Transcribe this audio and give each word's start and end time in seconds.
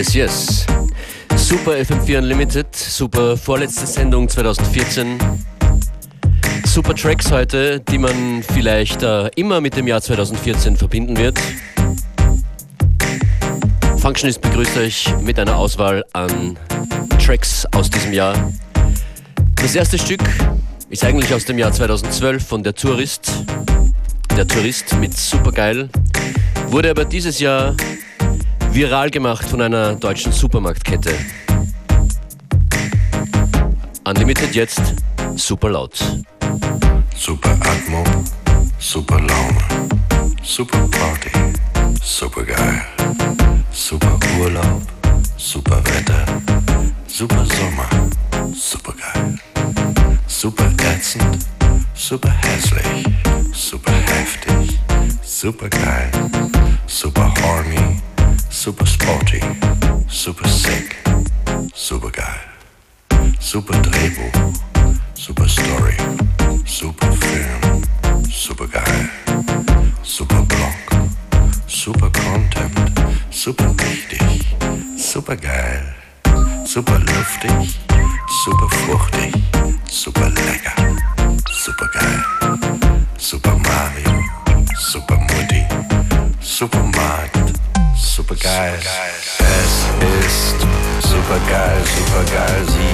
Yes, 0.00 0.14
yes. 0.14 0.66
Super 1.36 1.72
FM4 1.72 2.16
Unlimited, 2.16 2.74
super 2.74 3.36
vorletzte 3.36 3.86
Sendung 3.86 4.30
2014. 4.30 5.18
Super 6.64 6.94
Tracks 6.94 7.30
heute, 7.30 7.80
die 7.80 7.98
man 7.98 8.42
vielleicht 8.42 9.02
äh, 9.02 9.28
immer 9.36 9.60
mit 9.60 9.76
dem 9.76 9.86
Jahr 9.86 10.00
2014 10.00 10.78
verbinden 10.78 11.18
wird. 11.18 11.38
Functionist 13.98 14.40
begrüßt 14.40 14.78
euch 14.78 15.14
mit 15.20 15.38
einer 15.38 15.56
Auswahl 15.56 16.02
an 16.14 16.58
Tracks 17.22 17.66
aus 17.72 17.90
diesem 17.90 18.14
Jahr. 18.14 18.50
Das 19.56 19.74
erste 19.74 19.98
Stück 19.98 20.22
ist 20.88 21.04
eigentlich 21.04 21.34
aus 21.34 21.44
dem 21.44 21.58
Jahr 21.58 21.72
2012 21.72 22.42
von 22.42 22.62
der 22.62 22.74
Tourist. 22.74 23.44
Der 24.34 24.48
Tourist 24.48 24.96
mit 24.98 25.14
Supergeil. 25.14 25.90
Wurde 26.68 26.88
aber 26.88 27.04
dieses 27.04 27.38
Jahr 27.38 27.76
viral 28.72 29.10
gemacht 29.10 29.48
von 29.48 29.60
einer 29.60 29.94
deutschen 29.94 30.32
Supermarktkette. 30.32 31.14
Unlimited 34.04 34.54
jetzt 34.54 34.80
super 35.36 35.70
laut. 35.70 35.98
Super 37.16 37.50
Atmo, 37.60 38.04
super 38.78 39.20
Laune, 39.20 39.58
super 40.42 40.88
Party, 40.88 41.30
super 42.02 42.44
geil. 42.44 42.82
Super 43.72 44.18
Urlaub, 44.38 44.82
super 45.36 45.82
Wetter, 45.84 46.24
super 47.06 47.44
Sommer, 47.46 47.88
super 48.54 48.94
geil. 48.94 49.38
Super 50.26 50.70
ätzend, 50.94 51.46
super 51.94 52.30
hässlich, 52.30 53.04
super 53.52 53.92
heftig, 53.92 54.78
super 55.22 55.68
geil. 55.68 56.10
Super 56.86 57.32
horny, 57.42 58.00
super 58.60 58.84
sporty, 58.84 59.40
super 60.06 60.46
sick, 60.46 60.94
super 61.72 62.10
geil. 62.10 62.40
Super 63.40 63.72
Drehbuch, 63.80 64.36
super 65.14 65.48
Story, 65.48 65.96
super 66.66 67.10
Film, 67.10 67.82
super 68.28 68.66
geil. 68.66 69.08
Super 70.02 70.42
Blog, 70.42 70.76
super 71.66 72.10
Content, 72.10 72.92
super 73.30 73.74
wichtig, 73.78 74.44
super 74.98 75.36
geil. 75.36 75.94
Super 76.66 76.98
luftig, 76.98 77.78
super 78.44 78.68
fruchtig, 78.68 79.32
super 79.88 80.28
lecker, 80.28 80.98
super 81.50 81.88
geil. 81.94 82.58
Super 83.16 83.56
Mario, 83.56 84.22
super 84.76 85.16
Mutti, 85.16 85.64
Supermarkt, 86.42 87.59
super 88.00 88.34
geil. 88.34 88.78
Es 89.38 89.86
ist 90.26 90.60
super 91.08 91.38
geil, 91.48 91.82
super 91.96 92.24
geil. 92.32 92.64
Sie 92.66 92.92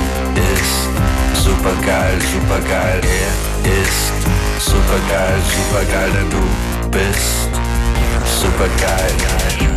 ist 0.55 1.45
super 1.45 1.75
geil, 1.85 2.19
super 2.21 2.61
geil. 2.69 3.01
Er 3.05 3.83
ist 3.83 4.12
super 4.59 5.01
geil, 5.09 5.41
super 5.57 5.84
geil, 5.93 6.11
denn 6.12 6.31
du 6.31 6.43
bist 6.91 7.49
super 8.25 8.69
geil. 8.81 9.15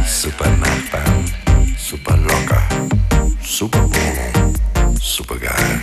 Super 0.07 0.49
Nachbarn, 0.49 1.25
super 1.77 2.17
locker, 2.17 2.63
super 3.41 3.83
Wohnung, 3.83 4.53
super 4.99 5.37
geil. 5.37 5.81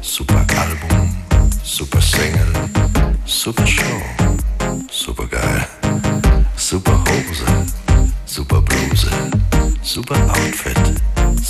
Super 0.00 0.44
Album, 0.58 1.14
super 1.62 2.00
Single, 2.00 2.52
super 3.24 3.66
Show, 3.66 4.00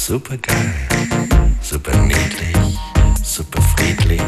super 0.06 0.36
geil, 0.36 0.72
super 1.60 1.96
niedlich, 1.96 2.78
super 3.24 3.60
friedlich, 3.60 4.22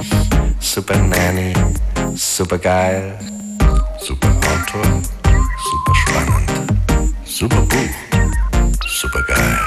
super 0.59 0.97
Nanny, 0.97 1.53
super 2.17 2.59
geil, 2.59 3.17
super 4.01 4.27
Autor, 4.27 5.03
super 5.71 5.95
spannend, 5.95 6.51
super 7.25 7.63
Buch, 7.63 7.95
super 8.89 9.23
geil, 9.23 9.59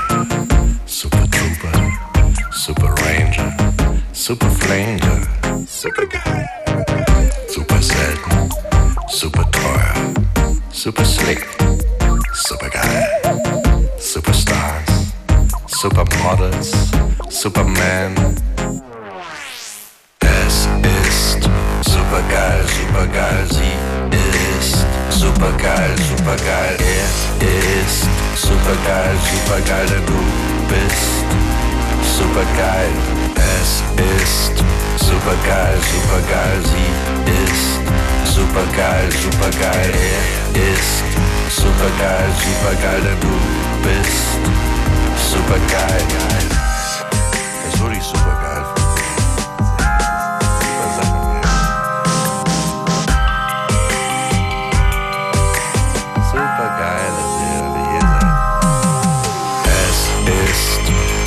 super 0.85 1.25
Trooper, 1.31 1.91
super 2.51 2.93
Ranger, 3.05 3.53
super 4.11 4.49
Flanger, 4.49 5.21
super 5.65 6.05
geil, 6.07 6.49
super 7.47 7.81
selten, 7.81 8.49
super 9.07 9.49
teuer, 9.49 9.93
super 10.73 11.05
slick, 11.05 11.47
super 12.33 12.69
geil, 12.69 13.20
Supermodels, 15.93 16.71
Superman. 17.29 18.15
Es 20.21 20.67
ist 20.81 21.49
super 21.81 22.21
geil, 22.29 22.63
super 22.65 23.05
geil, 23.07 23.45
sie 23.49 23.75
ist 24.63 24.85
super 25.09 25.51
geil, 25.57 25.93
super 25.99 26.37
geil, 26.37 26.77
er 26.79 27.83
ist 27.83 28.07
super 28.39 28.75
geil, 28.87 29.15
super 29.31 29.59
geil, 29.67 29.85
denn 29.89 30.05
du 30.05 30.19
bist 30.71 31.25
super 32.17 32.45
geil. 32.55 32.93
Es 33.35 33.83
ist 33.99 34.63
super 34.97 35.35
geil, 35.45 35.77
super 35.91 36.21
geil, 36.31 36.59
sie 36.71 36.89
ist 37.43 38.33
super 38.33 38.65
geil, 38.77 39.09
super 39.11 39.51
geil, 39.59 39.91
er 40.53 40.73
ist 40.73 41.03
super 41.53 41.91
geil, 41.99 42.31
super 42.39 42.75
geil, 42.81 43.01
denn 43.03 43.19
du 43.19 43.35
bist 43.83 44.70
super 45.31 45.59
geil. 45.71 46.05
Das 47.63 47.73
ist 47.73 47.81
wirklich 47.81 48.03
super 48.03 48.35
geil. 48.43 48.65
Super 56.31 56.69
geil, 56.79 57.13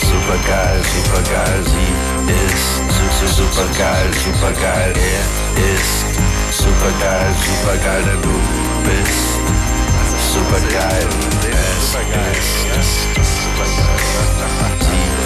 super 0.00 0.38
geil, 0.48 0.80
super 0.94 1.22
geil, 1.30 1.60
sie 1.64 1.90
ist 2.46 2.70
su 2.94 3.04
su 3.18 3.26
super 3.42 3.68
geil, 3.78 4.10
super 4.24 4.52
geil, 4.60 4.92
er 4.96 5.24
ist 5.74 5.98
super 6.50 6.92
geil, 7.00 7.32
super 7.46 7.76
geil, 7.84 8.02
denn 8.02 8.22
du 8.22 8.36
bist 8.84 9.34
super 10.34 10.60
geil. 10.68 11.08
Es 11.52 11.92
super 11.92 12.02
geil, 12.10 12.34
super 13.22 13.68
geil. 13.76 15.23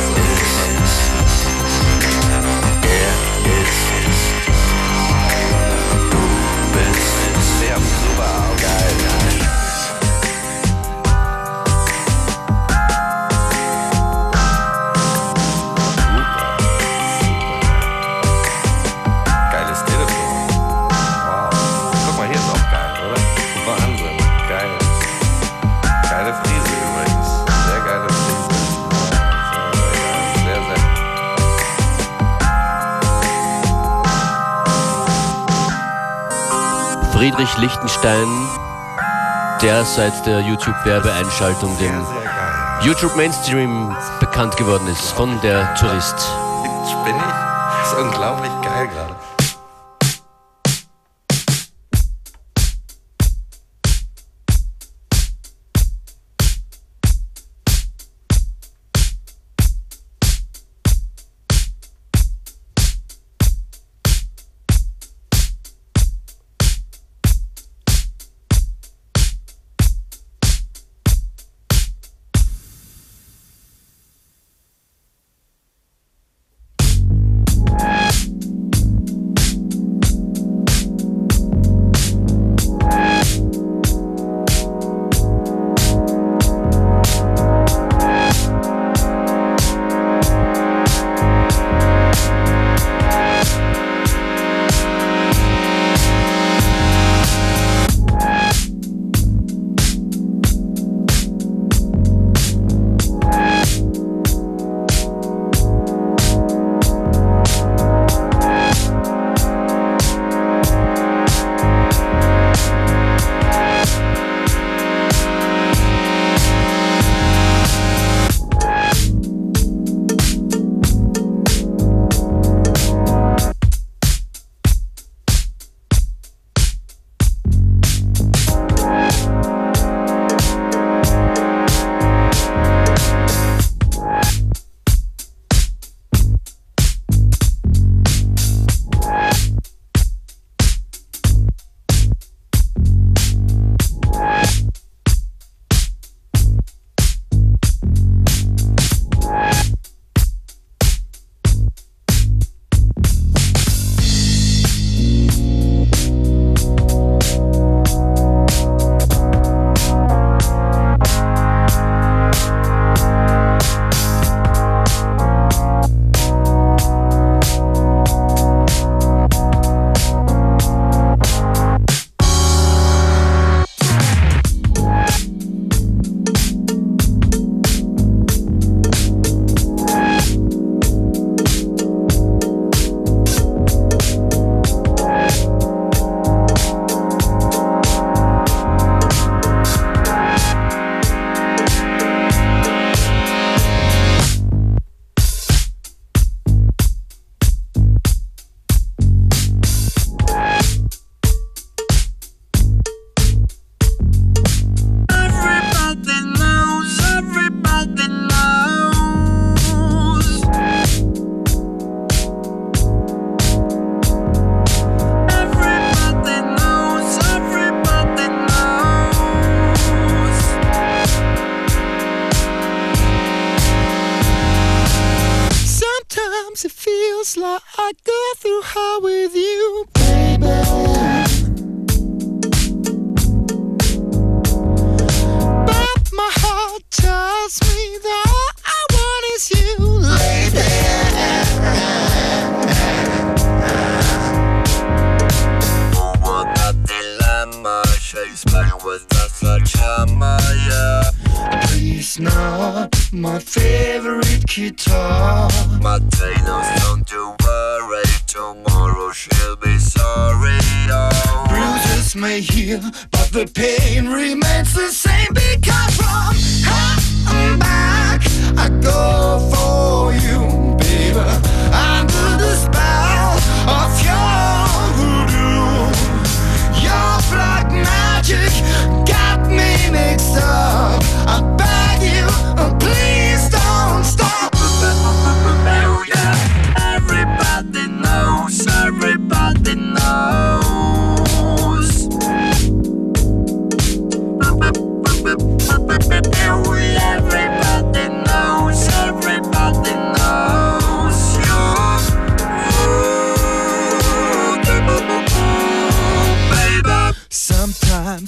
Friedrich 37.18 37.56
Lichtenstein, 37.58 38.28
der 39.60 39.84
seit 39.84 40.24
der 40.24 40.38
YouTube-Werbeeinschaltung 40.38 41.76
dem. 41.76 42.06
YouTube 42.82 43.16
Mainstream 43.16 43.92
bekannt 44.20 44.56
geworden 44.56 44.86
ist 44.86 45.10
von 45.10 45.40
der 45.40 45.74
Tourist. 45.74 46.14
Spinnig? 46.88 47.20
Das 47.80 47.92
ist 47.92 47.98
unglaublich 47.98 48.52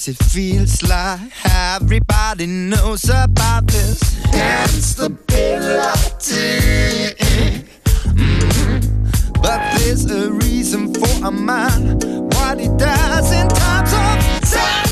things. 0.01 0.09
It 0.09 0.25
feels 0.25 0.83
like 0.83 1.21
everybody 1.45 2.47
knows 2.47 3.09
about 3.09 3.67
this. 3.67 4.01
And 4.35 4.71
stability. 4.71 5.55
Mm-hmm. 8.15 9.41
But 9.41 9.79
there's 9.79 10.11
a 10.11 10.33
reason 10.33 10.95
for 10.95 11.27
a 11.27 11.31
man, 11.31 11.99
what 12.31 12.59
he 12.59 12.69
does 12.69 13.33
in 13.33 13.49
times 13.49 13.93
of 13.93 14.51
time. 14.51 14.90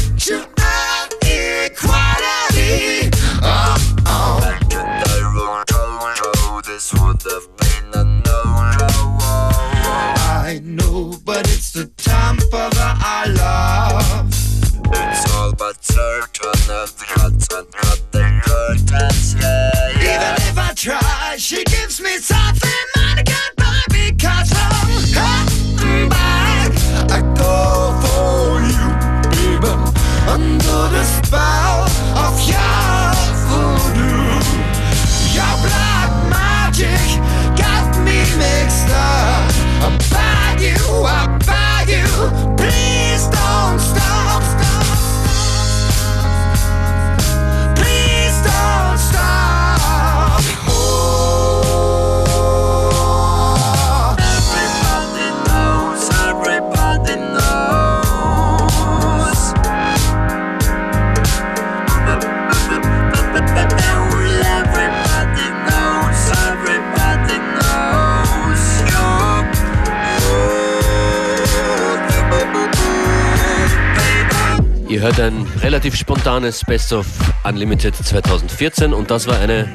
Ihr 74.88 75.00
hört 75.00 75.20
ein 75.20 75.46
relativ 75.60 75.94
spontanes 75.94 76.64
Best 76.64 76.94
of 76.94 77.06
Unlimited 77.44 77.94
2014 77.94 78.94
und 78.94 79.10
das 79.10 79.26
war 79.26 79.38
eine 79.38 79.68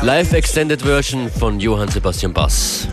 Live 0.00 0.32
Extended 0.32 0.80
Version 0.80 1.30
von 1.30 1.60
Johann 1.60 1.88
Sebastian 1.88 2.32
Bass. 2.32 2.88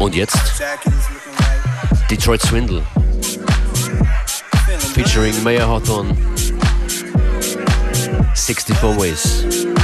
Und 0.00 0.16
jetzt 0.16 0.38
Detroit 2.10 2.42
Swindle 2.42 2.82
featuring 4.92 5.40
Maya 5.44 5.68
Hawthorne 5.68 6.16
64 8.34 8.76
Ways. 8.98 9.79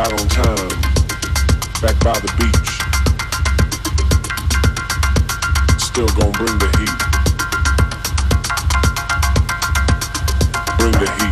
right 0.00 0.12
on 0.12 0.28
time, 0.28 0.68
back 1.82 1.98
by 2.02 2.18
the 2.20 2.32
beach. 2.38 2.70
Still 5.78 6.08
gonna 6.08 6.32
bring 6.38 6.58
the 6.58 6.68
heat. 6.78 6.96
Bring 10.78 10.92
the 10.92 11.10
heat. 11.18 11.29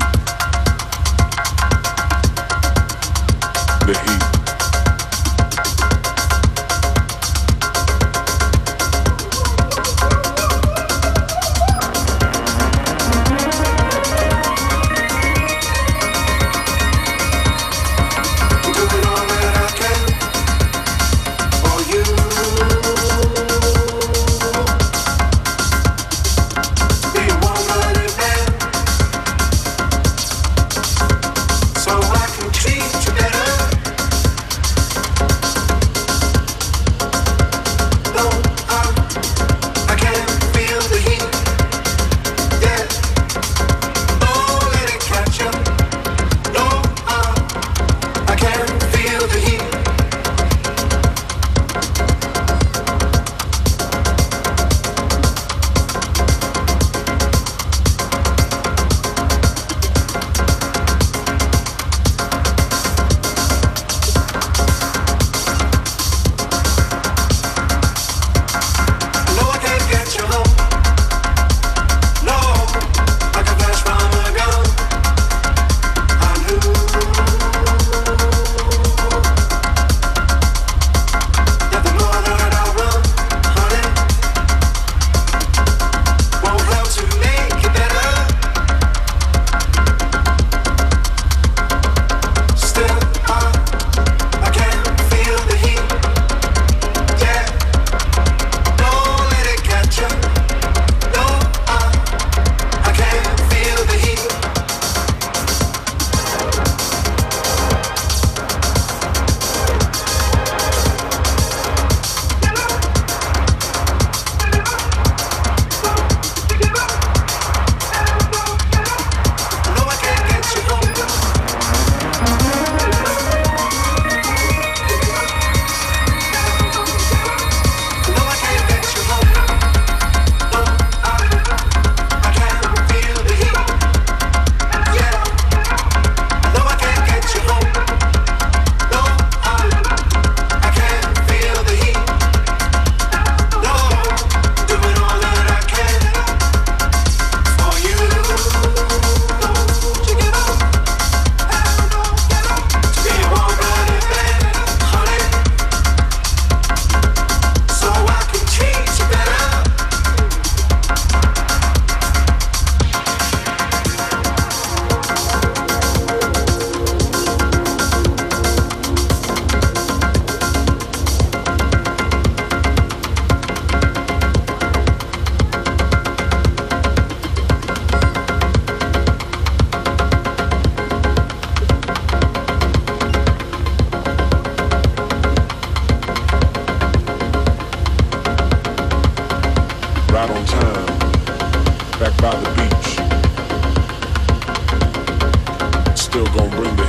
still 196.19 196.35
gonna 196.35 196.57
bring 196.57 196.77
the 196.77 196.88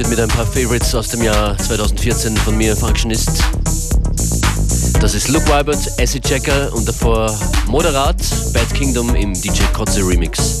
FM4 0.00 0.06
Unlimited 0.06 0.08
mit 0.08 0.20
ein 0.20 0.28
paar 0.28 0.46
Favorites 0.46 0.94
aus 0.94 1.08
dem 1.08 1.22
Jahr 1.22 1.56
2014 1.58 2.36
von 2.38 2.56
mir, 2.56 2.76
Functionist. 2.76 3.42
Das 5.00 5.14
ist 5.14 5.28
Luke 5.28 5.46
Wybert, 5.46 6.00
Acid 6.00 6.24
Checker 6.24 6.72
und 6.74 6.86
davor 6.86 7.36
Moderat, 7.66 8.16
Bad 8.52 8.72
Kingdom 8.74 9.14
im 9.14 9.32
DJ 9.34 9.62
Kotze 9.72 10.00
Remix. 10.00 10.59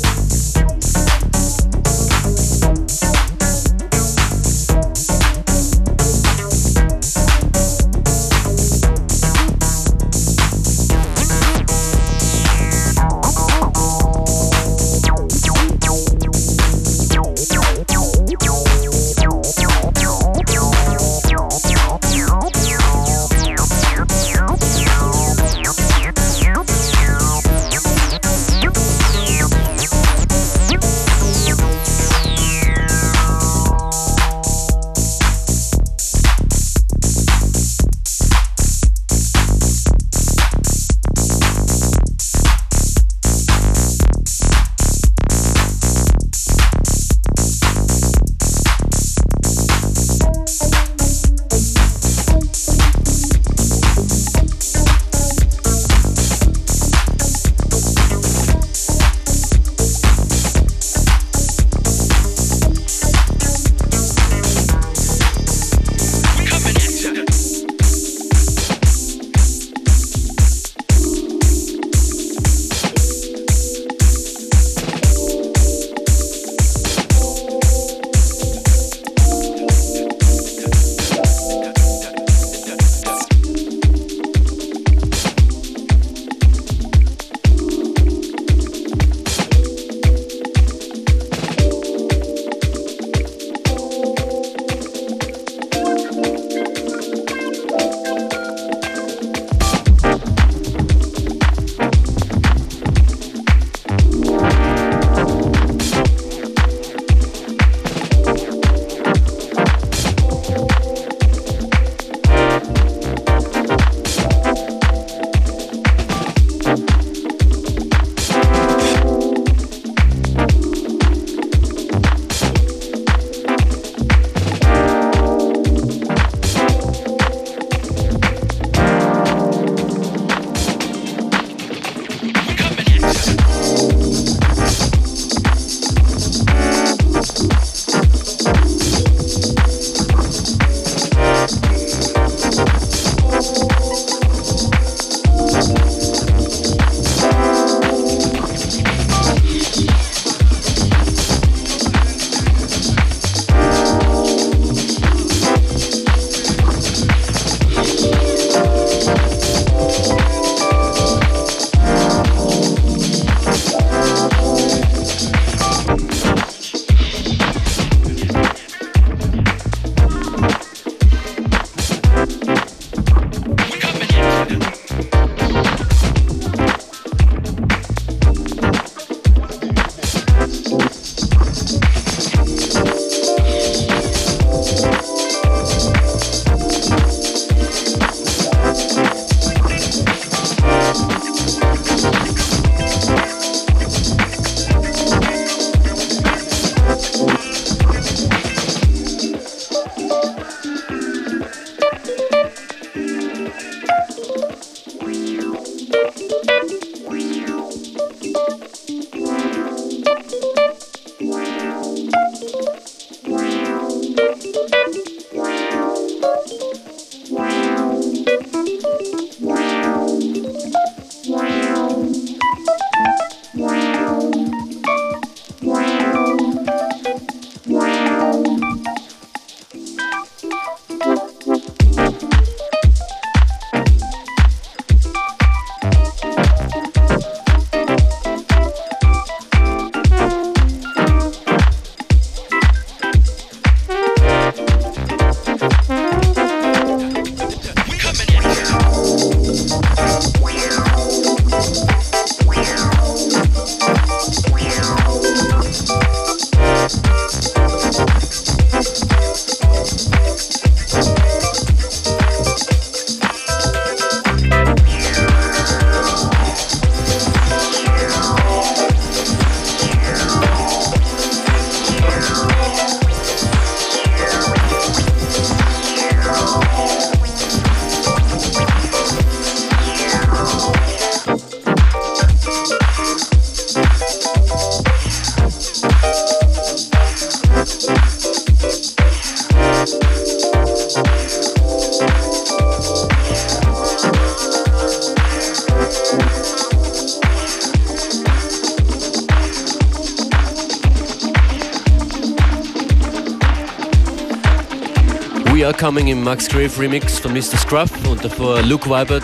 Are 305.70 305.78
Coming 305.78 306.08
im 306.08 306.24
Max 306.24 306.48
Grave 306.48 306.70
Remix 306.80 307.20
von 307.20 307.32
Mr. 307.32 307.56
Scruff 307.56 307.92
und 308.10 308.24
davor 308.24 308.60
Luke 308.62 308.90
Wybert. 308.90 309.22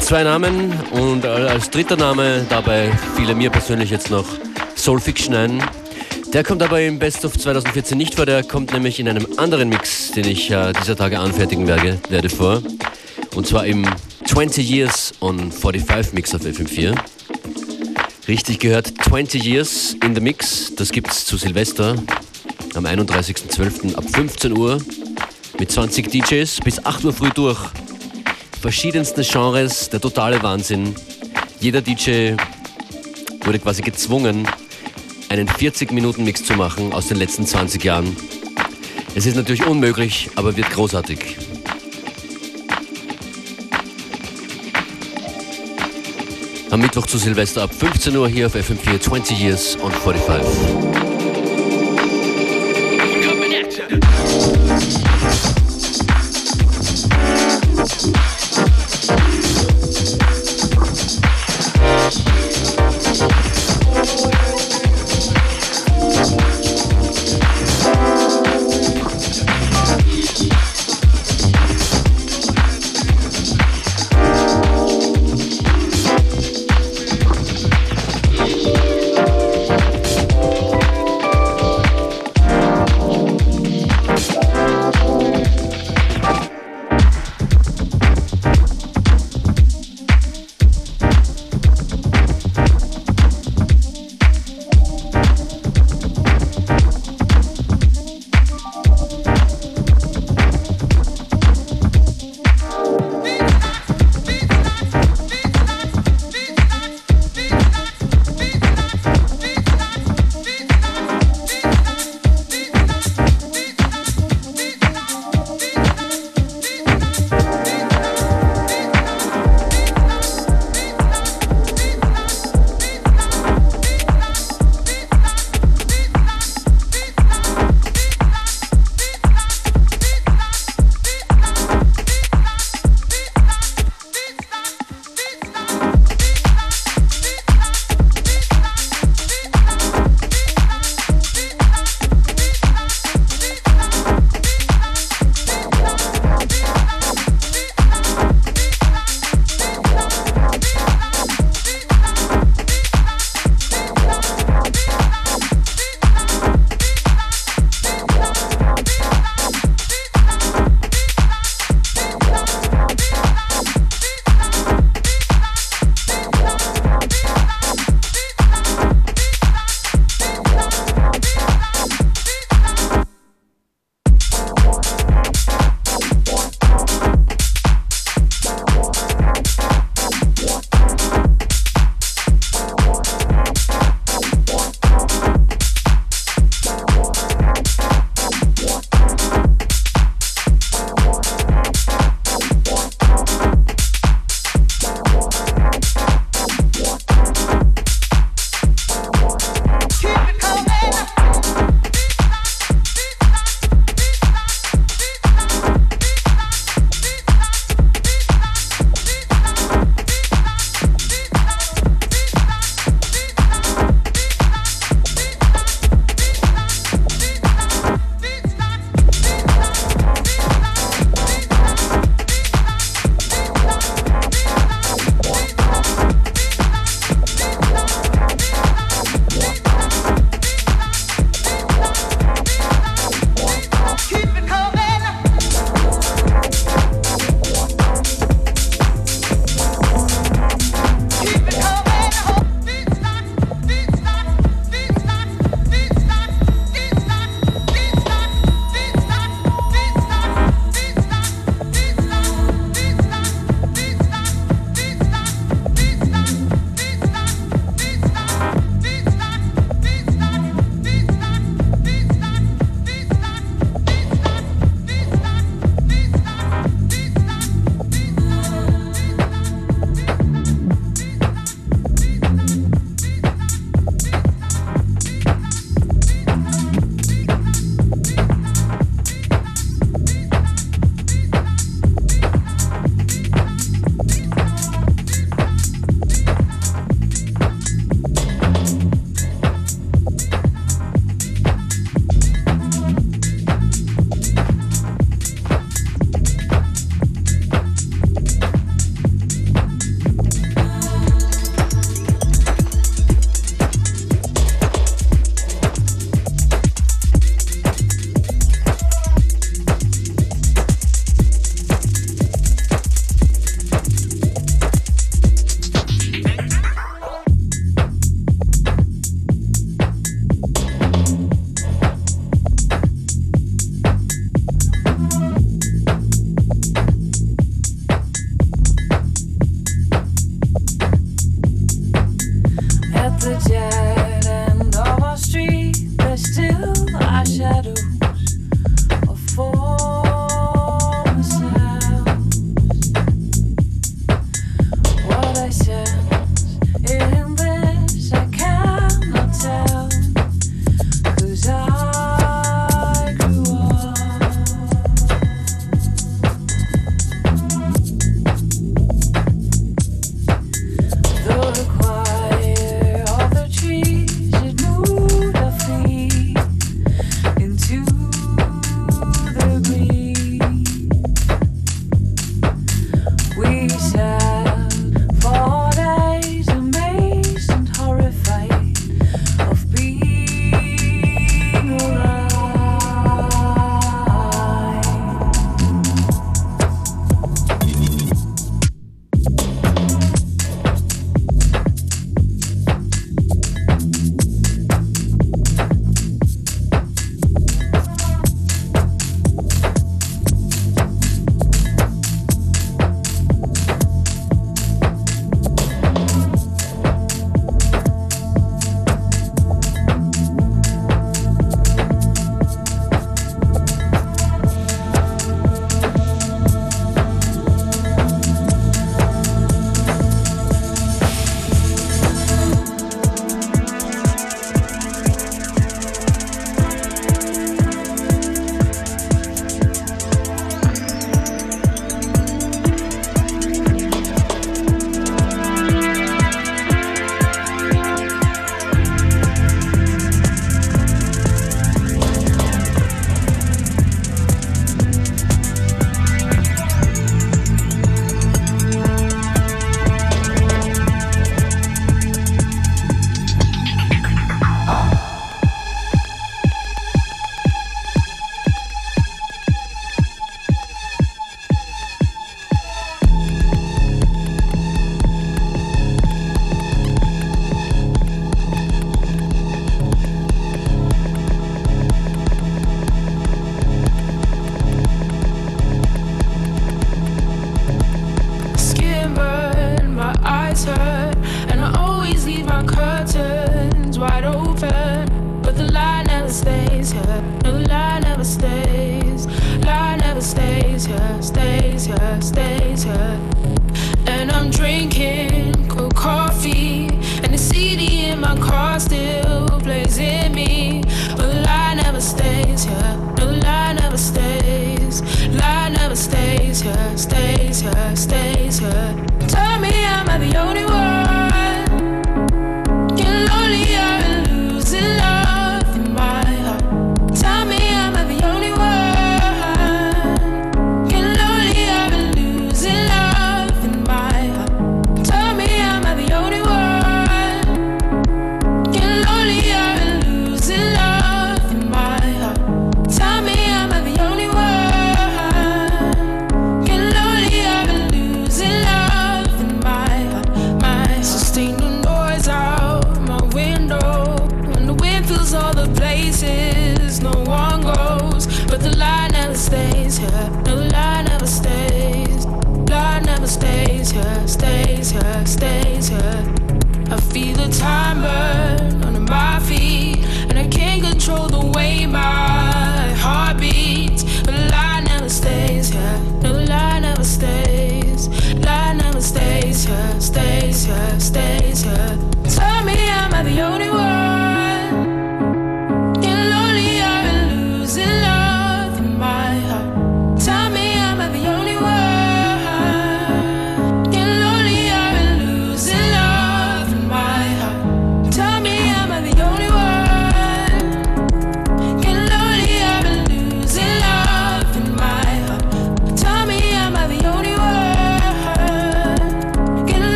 Zwei 0.00 0.22
Namen 0.22 0.72
und 0.92 1.26
als 1.26 1.68
dritter 1.68 1.96
Name 1.96 2.46
dabei 2.48 2.90
fiel 3.14 3.34
mir 3.34 3.50
persönlich 3.50 3.90
jetzt 3.90 4.10
noch 4.10 4.24
Soul 4.76 4.98
Fiction 4.98 5.34
ein. 5.34 5.62
Der 6.32 6.42
kommt 6.42 6.62
aber 6.62 6.80
im 6.80 6.98
Best 6.98 7.26
of 7.26 7.36
2014 7.36 7.98
nicht 7.98 8.14
vor, 8.14 8.24
der 8.24 8.44
kommt 8.44 8.72
nämlich 8.72 8.98
in 8.98 9.06
einem 9.10 9.26
anderen 9.36 9.68
Mix, 9.68 10.12
den 10.12 10.26
ich 10.26 10.50
äh, 10.50 10.72
dieser 10.72 10.96
Tage 10.96 11.18
anfertigen 11.18 11.66
werde, 11.66 11.98
werde 12.08 12.30
vor. 12.30 12.62
Und 13.34 13.46
zwar 13.46 13.66
im 13.66 13.86
20 14.24 14.70
Years 14.70 15.12
on 15.20 15.52
45 15.52 16.14
Mix 16.14 16.34
auf 16.34 16.40
FM4. 16.40 16.96
Richtig 18.26 18.58
gehört, 18.58 18.90
20 19.04 19.44
Years 19.44 19.96
in 20.02 20.14
the 20.14 20.22
Mix, 20.22 20.74
das 20.76 20.92
gibt's 20.92 21.26
zu 21.26 21.36
Silvester 21.36 21.96
am 22.74 22.86
31.12. 22.86 23.96
ab 23.96 24.04
15 24.10 24.56
Uhr 24.56 24.78
mit 25.62 25.70
20 25.70 26.10
DJs 26.10 26.58
bis 26.64 26.84
8 26.84 27.04
Uhr 27.04 27.12
früh 27.12 27.30
durch. 27.30 27.60
Verschiedensten 28.60 29.22
Genres, 29.22 29.88
der 29.90 30.00
totale 30.00 30.42
Wahnsinn. 30.42 30.92
Jeder 31.60 31.80
DJ 31.80 32.32
wurde 33.44 33.60
quasi 33.60 33.80
gezwungen, 33.80 34.48
einen 35.28 35.48
40-Minuten-Mix 35.48 36.46
zu 36.46 36.54
machen 36.54 36.92
aus 36.92 37.06
den 37.06 37.16
letzten 37.16 37.46
20 37.46 37.84
Jahren. 37.84 38.16
Es 39.14 39.24
ist 39.24 39.36
natürlich 39.36 39.64
unmöglich, 39.64 40.30
aber 40.34 40.56
wird 40.56 40.68
großartig. 40.68 41.36
Am 46.70 46.80
Mittwoch 46.80 47.06
zu 47.06 47.18
Silvester 47.18 47.62
ab 47.62 47.70
15 47.72 48.16
Uhr 48.16 48.28
hier 48.28 48.48
auf 48.48 48.56
FM4 48.56 48.98
20 48.98 49.40
Years 49.40 49.78
on 49.80 49.92
45. 49.92 51.11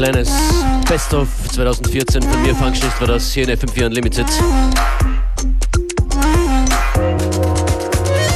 Ein 0.00 0.12
kleines 0.12 0.32
Best-of 0.88 1.28
2014 1.52 2.22
von 2.22 2.42
mir, 2.42 2.54
Functionist, 2.54 2.98
war 3.02 3.08
das 3.08 3.34
hier 3.34 3.46
in 3.46 3.50
FM4 3.50 3.84
Unlimited. 3.84 4.24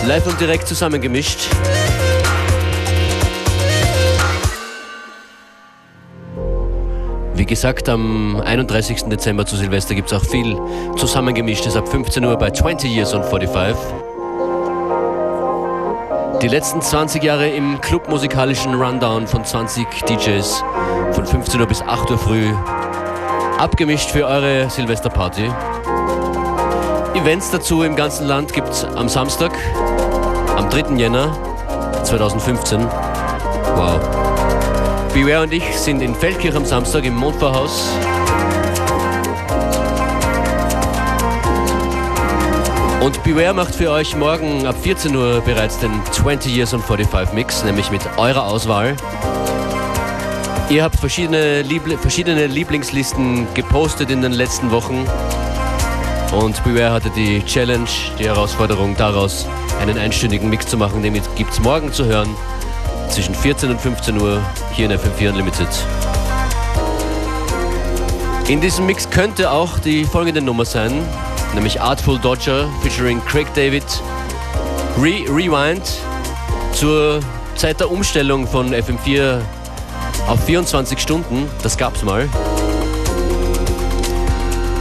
Live 0.06 0.26
und 0.26 0.38
direkt 0.38 0.68
zusammengemischt. 0.68 1.38
Wie 7.34 7.46
gesagt, 7.46 7.88
am 7.88 8.42
31. 8.42 9.04
Dezember 9.04 9.46
zu 9.46 9.56
Silvester 9.56 9.94
gibt 9.94 10.12
es 10.12 10.18
auch 10.18 10.24
viel 10.26 10.58
Zusammengemischtes 10.98 11.76
ab 11.76 11.88
15 11.88 12.26
Uhr 12.26 12.36
bei 12.36 12.50
20 12.50 12.94
Years 12.94 13.14
on 13.14 13.24
45. 13.24 13.74
Die 16.42 16.48
letzten 16.48 16.82
20 16.82 17.22
Jahre 17.22 17.48
im 17.48 17.80
clubmusikalischen 17.80 18.74
Rundown 18.74 19.26
von 19.26 19.46
20 19.46 19.86
DJs 20.06 20.62
von 21.14 21.26
15 21.26 21.60
Uhr 21.60 21.66
bis 21.66 21.80
8 21.80 22.10
Uhr 22.10 22.18
früh. 22.18 22.52
Abgemischt 23.58 24.10
für 24.10 24.26
eure 24.26 24.68
Silvesterparty. 24.68 25.50
Events 27.14 27.50
dazu 27.52 27.84
im 27.84 27.94
ganzen 27.94 28.26
Land 28.26 28.52
gibt 28.52 28.68
es 28.68 28.84
am 28.84 29.08
Samstag, 29.08 29.52
am 30.56 30.68
3. 30.68 30.96
Jänner 30.96 31.36
2015. 32.02 32.80
Wow. 33.76 34.00
Beware 35.14 35.44
und 35.44 35.52
ich 35.52 35.64
sind 35.78 36.02
in 36.02 36.14
Feldkirch 36.14 36.56
am 36.56 36.64
Samstag 36.64 37.04
im 37.04 37.14
Mondvorhaus. 37.14 37.88
Und 43.00 43.22
Beware 43.22 43.54
macht 43.54 43.74
für 43.74 43.90
euch 43.90 44.16
morgen 44.16 44.66
ab 44.66 44.74
14 44.82 45.14
Uhr 45.14 45.40
bereits 45.42 45.78
den 45.78 45.92
20 46.10 46.56
Years 46.56 46.74
on 46.74 46.82
45 46.82 47.34
Mix, 47.34 47.62
nämlich 47.62 47.90
mit 47.90 48.02
eurer 48.16 48.46
Auswahl. 48.46 48.96
Ihr 50.70 50.82
habt 50.82 50.96
verschiedene, 50.96 51.62
Liebl 51.62 51.98
verschiedene 51.98 52.46
Lieblingslisten 52.46 53.46
gepostet 53.54 54.10
in 54.10 54.22
den 54.22 54.32
letzten 54.32 54.70
Wochen. 54.70 55.06
Und 56.32 56.64
Beware 56.64 56.92
hatte 56.92 57.10
die 57.10 57.44
Challenge, 57.44 57.88
die 58.18 58.24
Herausforderung 58.24 58.96
daraus, 58.96 59.46
einen 59.80 59.98
einstündigen 59.98 60.48
Mix 60.48 60.66
zu 60.66 60.76
machen. 60.76 61.02
Den 61.02 61.20
gibt 61.36 61.52
es 61.52 61.60
morgen 61.60 61.92
zu 61.92 62.06
hören 62.06 62.34
zwischen 63.10 63.34
14 63.34 63.70
und 63.70 63.80
15 63.80 64.20
Uhr 64.20 64.40
hier 64.72 64.86
in 64.86 64.98
FM4 64.98 65.28
Unlimited. 65.28 65.68
In 68.48 68.60
diesem 68.60 68.86
Mix 68.86 69.08
könnte 69.08 69.50
auch 69.50 69.78
die 69.78 70.04
folgende 70.04 70.40
Nummer 70.40 70.64
sein, 70.64 70.92
nämlich 71.54 71.80
Artful 71.80 72.18
Dodger 72.18 72.68
featuring 72.82 73.22
Craig 73.26 73.46
David. 73.54 73.84
Re 74.98 75.24
Rewind 75.28 75.82
zur 76.72 77.20
Zeit 77.54 77.80
der 77.80 77.90
Umstellung 77.90 78.46
von 78.46 78.74
FM4 78.74 79.40
auf 80.26 80.44
24 80.44 80.98
Stunden, 80.98 81.48
das 81.62 81.76
gab's 81.76 82.02
mal. 82.02 82.28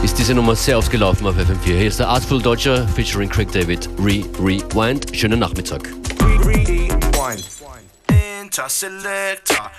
Ist 0.02 0.18
diese 0.18 0.34
Nummer 0.34 0.54
sehr 0.54 0.78
oft 0.78 0.90
gelaufen 0.90 1.26
auf 1.26 1.36
FM4. 1.36 1.64
Hier 1.64 1.88
ist 1.88 1.98
der 1.98 2.08
Artful 2.08 2.40
Dodger 2.40 2.86
featuring 2.88 3.28
Craig 3.28 3.50
David. 3.52 3.88
Re 3.98 4.24
Rewind. 4.38 5.16
Schönen 5.16 5.38
Nachmittag. 5.38 5.88
Rewind. 6.20 6.92
Interselector. 8.42 9.70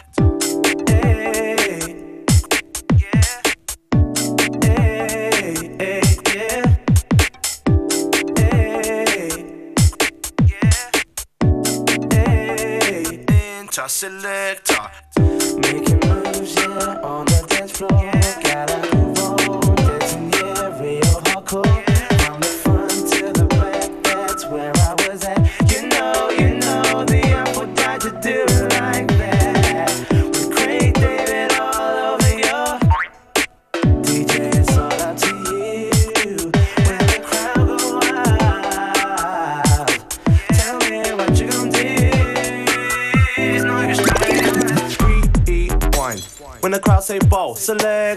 Interselector. 13.62 14.92
Making 14.92 15.05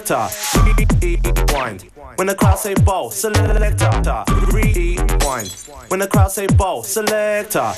selector. 0.08 0.98
Rewind. 1.02 1.84
When 2.16 2.26
the 2.26 2.34
crowd 2.34 2.58
say 2.58 2.74
ball, 2.74 3.10
selector. 3.10 4.24
Rewind. 4.52 5.52
When 5.88 6.00
the 6.00 6.08
crowd 6.10 6.32
say 6.32 6.46
ball, 6.46 6.82
selector. 6.82 7.72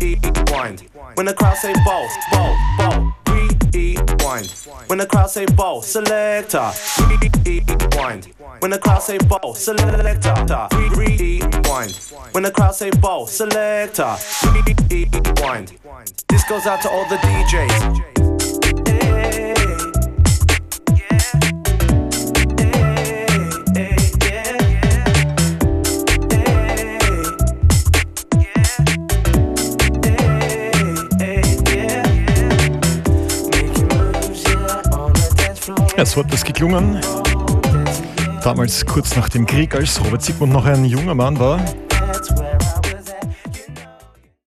Rewind. 0.00 0.82
When 1.14 1.26
the 1.26 1.34
crowd 1.34 1.56
say 1.56 1.72
ball, 1.84 2.08
ball, 2.30 2.56
ball. 2.78 3.14
Rewind. 3.26 4.50
When 4.88 4.98
the 4.98 5.06
crowd 5.06 5.30
say 5.30 5.46
ball, 5.46 5.82
selector. 5.82 6.72
Rewind. 7.08 8.28
When 8.60 8.70
the 8.70 8.78
crowd 8.78 9.02
say 9.02 9.18
ball, 9.18 9.54
selector. 9.54 10.68
Rewind. 10.96 11.94
When 12.32 12.42
the 12.42 12.50
crowd 12.50 12.74
say 12.74 12.90
ball, 12.90 13.26
selector. 13.26 14.16
Rewind. 14.90 15.78
This 16.28 16.44
goes 16.48 16.66
out 16.66 16.82
to 16.82 16.90
all 16.90 17.08
the 17.08 17.16
DJs. 17.16 18.02
Ja, 35.96 36.06
so 36.06 36.20
hat 36.20 36.32
das 36.32 36.44
geklungen. 36.44 37.00
Damals 38.42 38.86
kurz 38.86 39.14
nach 39.14 39.28
dem 39.28 39.46
Krieg, 39.46 39.74
als 39.74 40.02
Robert 40.02 40.22
Sigmund 40.22 40.52
noch 40.52 40.64
ein 40.64 40.84
junger 40.84 41.14
Mann 41.14 41.38
war. 41.38 41.60